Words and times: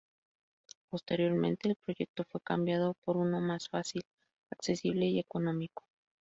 Posteriormente, 0.89 1.69
el 1.69 1.75
proyecto 1.75 2.23
fue 2.23 2.41
cambiado 2.41 2.95
por 3.05 3.17
uno 3.17 3.39
más 3.39 3.69
"fácil", 3.69 4.01
accesible 4.49 5.05
y 5.05 5.19
económico. 5.19 5.83